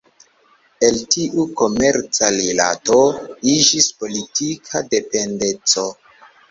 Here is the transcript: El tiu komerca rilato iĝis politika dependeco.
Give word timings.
El 0.87 0.95
tiu 1.15 1.45
komerca 1.59 2.31
rilato 2.39 2.99
iĝis 3.55 3.93
politika 4.03 4.87
dependeco. 4.97 5.89